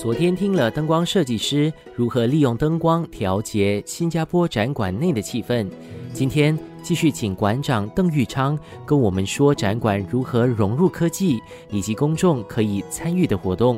[0.00, 5.68] 昨天听了灯光设计师如何利用灯光调节新加坡展馆内的气氛，
[6.12, 8.56] 今天继续请馆长邓玉昌
[8.86, 13.76] 跟我们说展馆如何融入科技以及公众可以参与的活动。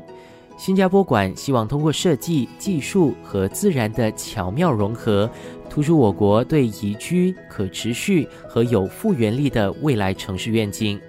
[0.59, 5.29] 新加坡馆希望通过设计、技术和自然的巧妙融合，
[5.71, 11.01] 突出我国对宜居、可持续和有复原力的未来城市愿景。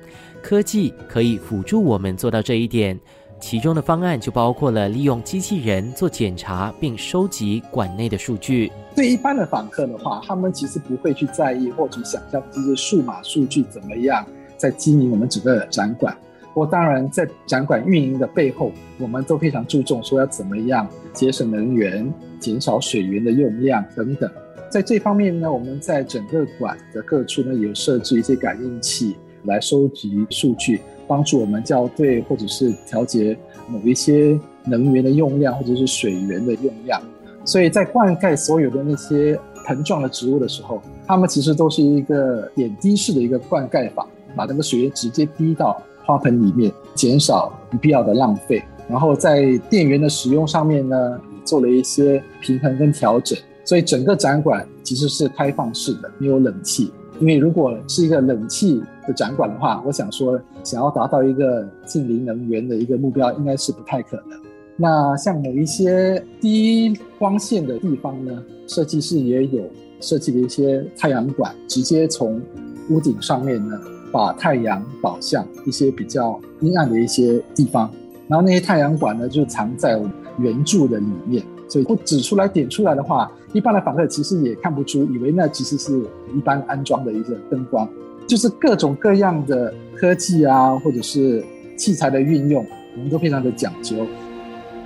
[0.41, 2.97] 科技可以辅助我们做到这一点。
[3.41, 8.71] 其中的方案就包括了利用机器人做检查，并收集馆内的数据。
[8.95, 14.23] 对一般的访客的话，他们其实不会去在意或者想象这些数码数据怎么样
[14.55, 16.15] 在经营我们整个展馆。
[16.53, 24.29] 我当然在展馆运营的背后，我们都非常注重说要怎么样节省能源、减少水源的用量等等。
[24.69, 29.15] 在这方面呢，我们在整个馆的各处呢有设置一些感应器
[29.45, 30.79] 来收集数据。
[31.11, 37.01] 帮助我们校对或者是调节某一些能源的用量或者是水源的用量，
[37.43, 48.63] 所以在灌溉所有的那些盆状的植物的时候，它们其实都是一个点滴式的一个灌溉法，把那个水源直接滴到花盆里面，减少不必要的浪费。
[48.87, 56.91] 然后在电源的使用上面呢，做了一些平衡跟调整，所以整个展馆其实是开放式的，没有冷气。
[57.21, 64.39] 因为如果是一个冷气的展馆的话，我想说，想要达到一个近零能源的一个目标，应该是不太可能。
[64.75, 69.63] 那像某一些低光线的地方呢，设计师也有
[69.99, 72.41] 设计的一些太阳管，直接从
[72.89, 73.79] 屋顶上面呢，
[74.11, 77.87] 把太阳导向一些比较阴暗的一些地方，
[78.27, 80.01] 然后那些太阳管呢，就藏在
[80.39, 81.43] 圆柱的里面。
[81.71, 86.01] 所以不指出来点出来的话，一般的访客其实也看不出，以为那其实是
[86.35, 87.87] 一般安装的一个灯光，
[88.27, 91.41] 就是各种各样的科技啊，或者是
[91.77, 92.65] 器材的运用，
[92.97, 94.05] 我们都非常的讲究。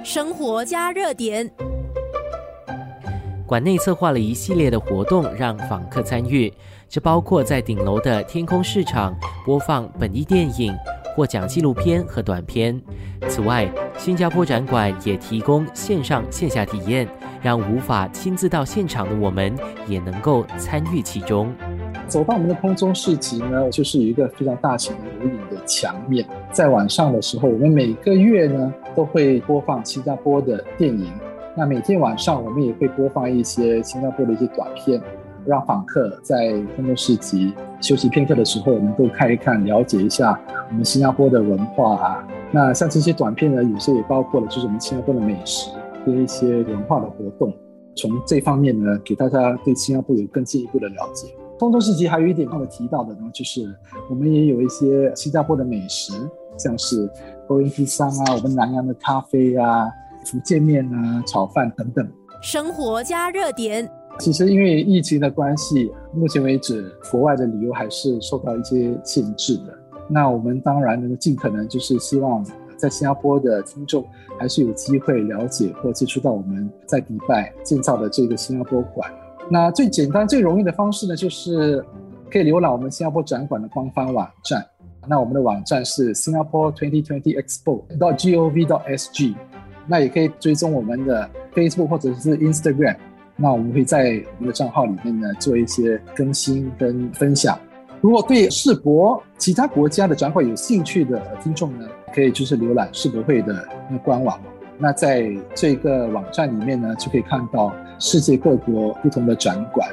[0.04, 1.50] 生活加热点，
[3.48, 6.54] 馆内策划了一系列的活动让访客参与，
[6.88, 10.72] 这包括在顶楼的天空市场播放本地电影。
[11.16, 12.80] 获奖纪录片和短片。
[13.30, 17.08] 此外，新加坡展馆也提供线上线下体验，
[17.42, 19.56] 让无法亲自到现场的我们
[19.88, 21.52] 也能够参与其中。
[22.08, 26.24] 走到我们的空中市集呢，就是有一个非常大型的无影的墙面。
[26.52, 31.12] 在晚上的时候，我们每个月呢都会播放新加坡的电影。
[31.58, 35.02] 那每天晚上，我们也会播放一些新加坡的一些短片。
[35.46, 40.40] 让访客在空中市集休息片刻的时候，我们都看一看，了解一下
[40.70, 42.28] 我们新加坡的文化啊。
[42.52, 45.70] 那像这些短片呢，有些也包括了就是我们新加坡的美食
[46.06, 47.54] 跟一些文化的活动。
[47.96, 51.28] 从这方面呢，给大家对新加坡有更进一步的了解。
[51.58, 53.62] 空中市集还有一点忘了提到的呢，就是
[54.10, 56.12] 我们也有一些新加坡的美食，
[56.58, 57.10] 像是
[57.48, 59.90] 波音披萨啊，我们南洋的咖啡啊，
[60.26, 62.06] 福建面啊，炒饭等等。
[62.42, 63.90] 生活加热点。
[64.18, 69.78] 其实因为疫情的关系，目前为止国外的旅游还是受到一些限制的。
[70.08, 72.46] 那我们当然能够尽可能就是希望
[72.78, 74.06] 在新加坡的听众
[74.40, 79.10] 还是有机会了解或接触到我们在迪拜建造的这个新加坡馆。
[79.50, 81.84] 那最简单最容易的方式呢，就是
[82.32, 84.66] 可以浏览我们新加坡展馆的官方网站。
[85.08, 89.36] 那我们的网站是 Singapore Twenty Twenty Expo dot gov dot sg。
[89.88, 92.96] 那也可以追踪我们的 Facebook 或者是 Instagram。
[93.38, 97.60] 那我们会在我们的账号里面呢做一些更新跟分享。
[98.02, 104.40] 如果对世博其他国家的展会有兴趣的听众呢，可以就是浏览世博会的那官网。
[104.78, 109.90] 那在这个网站里面呢，就可以看到世界各国不同的展馆。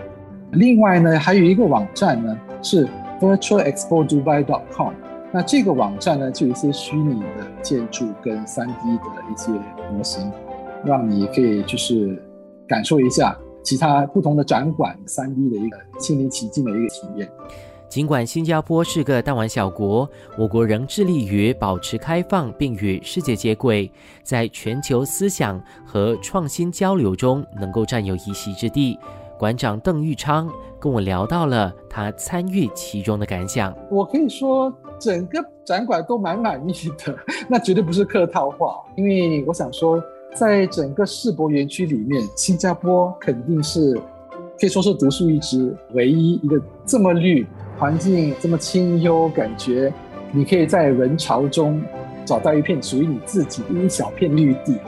[0.52, 2.86] 另外呢，还有一个网站呢是
[3.20, 4.92] virtualexpodubai.com。
[5.32, 9.50] 那这个网站呢，就有一些虚拟的建筑跟三 D 的一些
[9.90, 10.30] 模型，
[10.84, 12.22] 让你可以就是。
[12.72, 17.30] 感受一下其他不同的展馆三 D 的一个亲临其境的一个体验。
[17.86, 28.98] 尽管新加坡是个弹丸小国，我国仍致力于保持开放并与世界接轨，在全球思想和创新交流中能够占有一席之地。
[29.38, 30.48] 馆长邓玉昌
[30.80, 33.76] 跟我聊到了他参与其中的感想。
[33.90, 37.14] 我可以说，整个展馆都蛮满意的，
[37.50, 40.02] 那绝对不是客套话，因为我想说。
[40.34, 43.94] 在整个世博园区里面，新加坡肯定是
[44.58, 47.46] 可以说是独树一帜，唯一一个这么绿、
[47.78, 49.92] 环境这么清幽，感觉
[50.32, 51.82] 你可以在人潮中
[52.24, 54.78] 找到一片属于你自己的一小片绿地。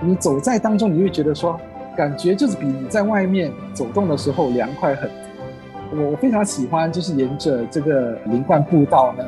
[0.00, 1.60] 你走在当中，你会觉得说，
[1.96, 6.10] 感觉就是比你在外面走动的时候凉快很多。
[6.10, 9.24] 我非常喜欢，就是沿着这个林冠步道呢，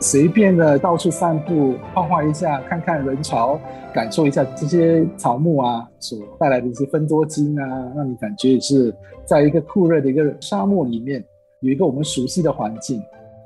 [0.00, 3.60] 随便的到处散步、画画一下，看看人潮，
[3.92, 8.94] 感受一下这些草木啊所带来的一些分多精啊，让你感觉也是
[9.26, 11.22] 在一个酷热的一个沙漠里面，
[11.60, 12.98] 有一个我们熟悉的环境，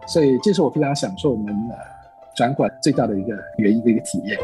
[0.07, 1.77] 所以这是我非常享受我们呃
[2.37, 4.39] 展馆最大的一个原因的一个体验。